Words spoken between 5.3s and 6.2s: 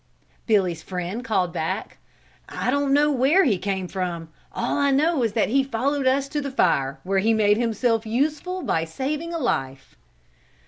that he followed